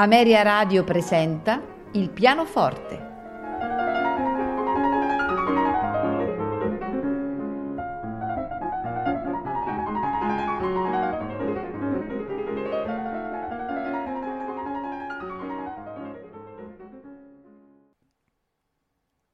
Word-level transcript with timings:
Ameria 0.00 0.40
Radio 0.40 0.82
presenta 0.82 1.60
Il 1.92 2.08
pianoforte. 2.08 3.08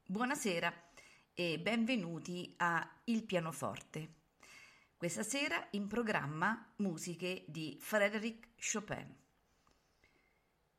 Buonasera 0.05 0.73
e 1.33 1.61
benvenuti 1.61 2.53
a 2.57 2.85
Il 3.05 3.23
pianoforte. 3.23 4.15
Questa 4.97 5.23
sera 5.23 5.65
in 5.71 5.87
programma 5.87 6.73
musiche 6.79 7.45
di 7.47 7.77
Frédéric 7.79 8.49
Chopin. 8.59 9.26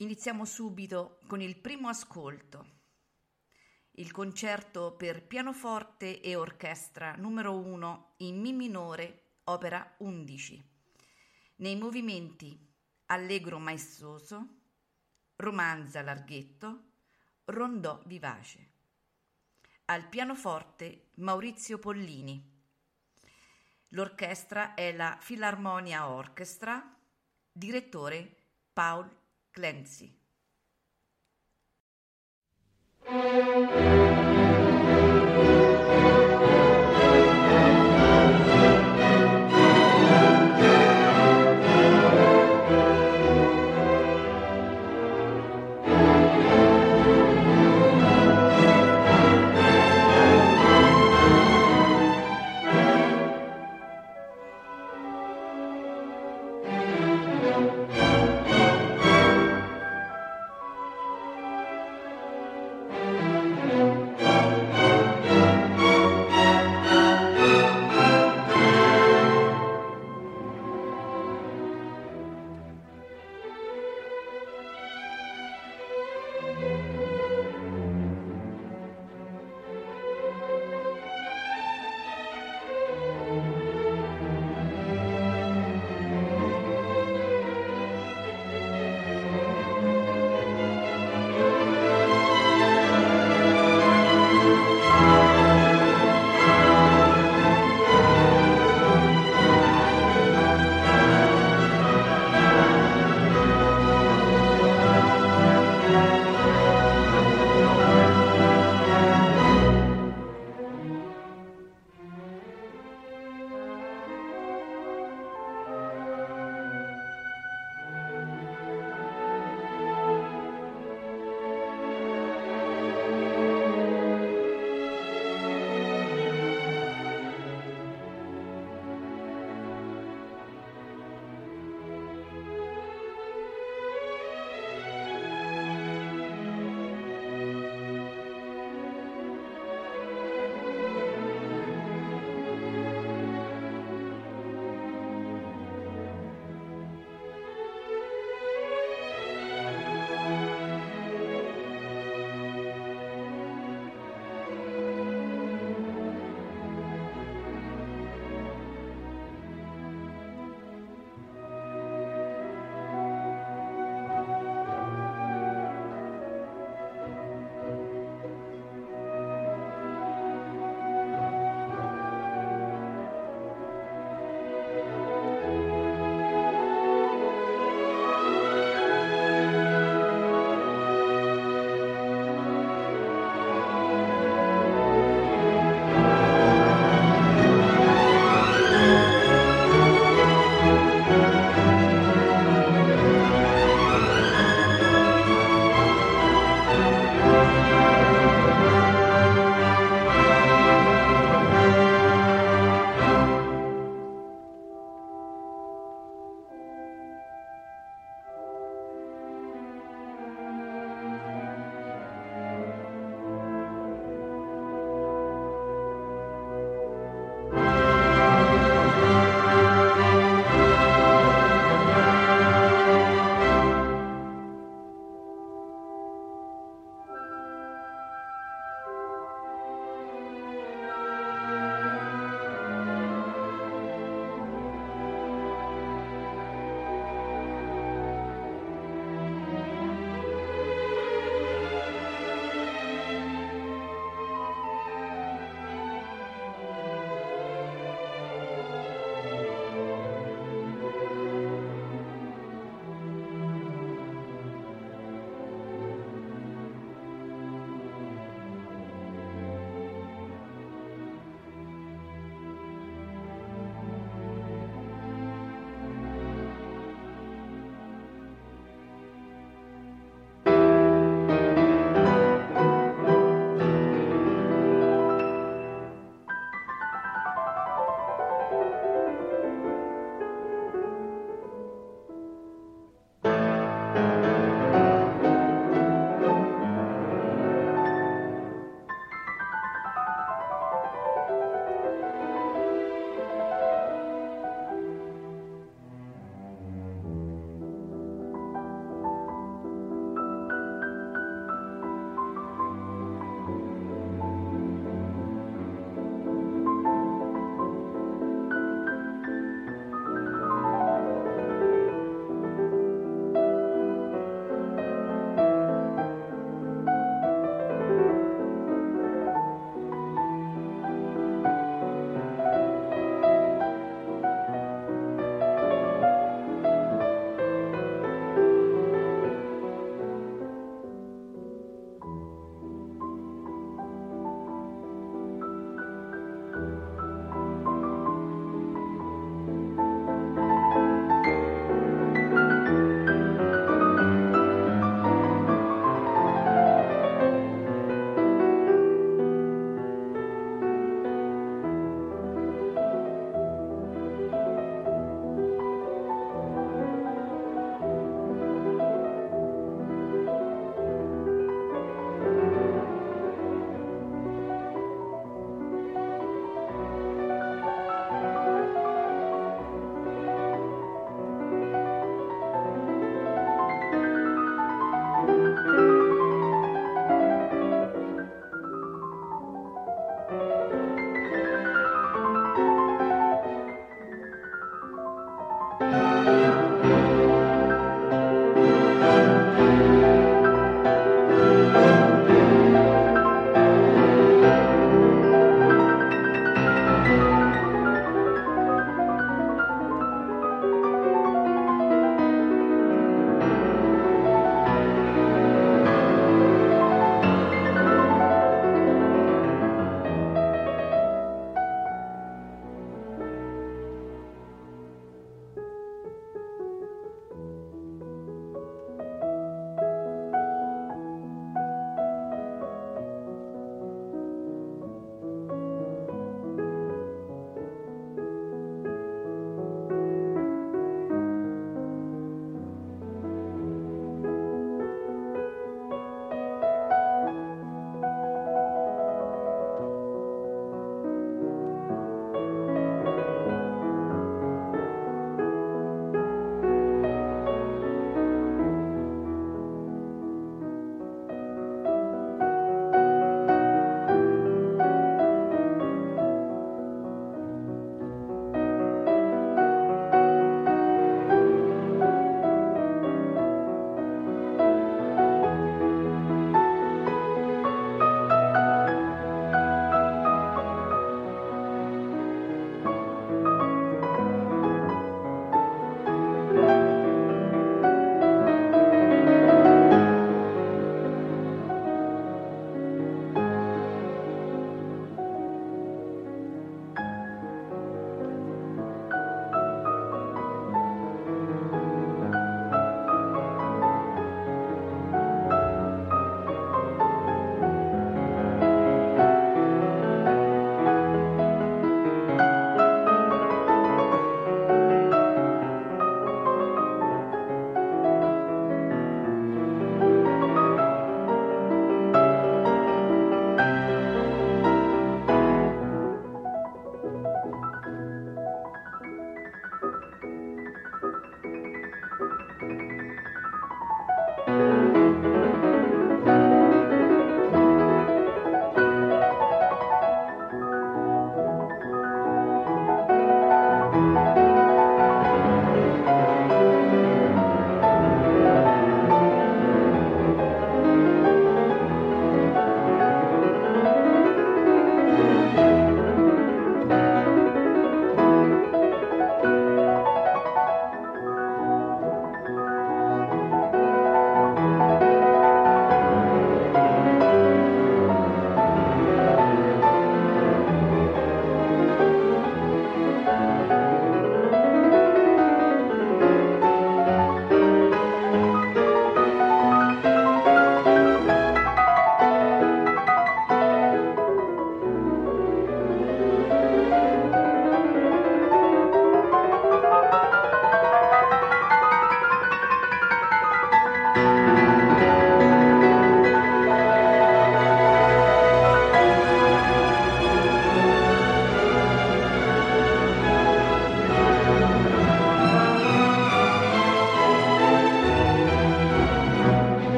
Iniziamo 0.00 0.46
subito 0.46 1.18
con 1.26 1.42
il 1.42 1.58
primo 1.58 1.88
ascolto. 1.88 2.78
Il 3.92 4.12
concerto 4.12 4.96
per 4.96 5.26
pianoforte 5.26 6.22
e 6.22 6.36
orchestra 6.36 7.16
numero 7.16 7.58
1 7.58 8.14
in 8.18 8.40
Mi 8.40 8.54
minore, 8.54 9.40
opera 9.44 9.96
11. 9.98 10.70
Nei 11.56 11.76
movimenti 11.76 12.58
Allegro 13.06 13.58
maestoso, 13.58 14.60
Romanza 15.36 16.00
larghetto, 16.00 16.92
Rondò 17.44 18.02
vivace. 18.06 18.70
Al 19.86 20.08
pianoforte 20.08 21.10
Maurizio 21.16 21.78
Pollini. 21.78 22.42
L'orchestra 23.88 24.72
è 24.72 24.92
la 24.94 25.18
Filarmonia 25.20 26.08
Orchestra, 26.08 26.98
direttore 27.52 28.36
Paul 28.72 29.19
Clancy. 29.52 30.12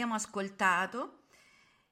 Abbiamo 0.00 0.18
ascoltato 0.18 1.24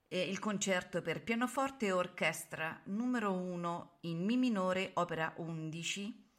eh, 0.08 0.30
il 0.30 0.38
concerto 0.38 1.02
per 1.02 1.22
pianoforte 1.22 1.84
e 1.84 1.92
orchestra 1.92 2.80
numero 2.84 3.34
1 3.34 3.98
in 4.02 4.24
Mi 4.24 4.38
minore, 4.38 4.92
opera 4.94 5.34
11. 5.36 6.30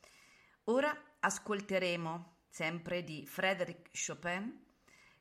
Ora 0.63 0.99
ascolteremo, 1.20 2.38
sempre 2.49 3.03
di 3.03 3.24
Frédéric 3.28 3.91
Chopin, 3.91 4.65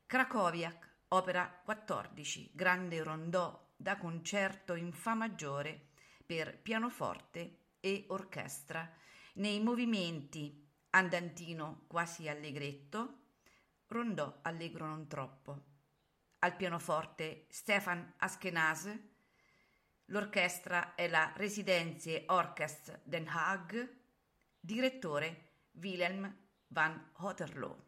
Krakowiak, 0.07 0.95
opera 1.09 1.61
14, 1.63 2.49
grande 2.51 3.03
rondò 3.03 3.71
da 3.75 3.97
concerto 3.97 4.73
in 4.73 4.91
Fa 4.91 5.13
maggiore 5.13 5.89
per 6.25 6.59
pianoforte 6.59 7.73
e 7.79 8.05
orchestra, 8.07 8.91
nei 9.33 9.59
movimenti 9.59 10.67
andantino 10.89 11.83
quasi 11.85 12.27
allegretto, 12.27 13.19
rondò 13.85 14.39
allegro 14.41 14.87
non 14.87 15.05
troppo. 15.05 15.68
Al 16.41 16.55
pianoforte 16.55 17.47
Stefan 17.49 18.13
Askenase, 18.19 19.09
l'orchestra 20.05 20.95
è 20.95 21.09
la 21.09 21.33
Residenzie 21.35 22.23
Orkest 22.27 23.01
Den 23.03 23.27
Haag, 23.27 23.95
direttore 24.57 25.49
Wilhelm 25.73 26.33
van 26.67 27.11
Hotterloo. 27.17 27.87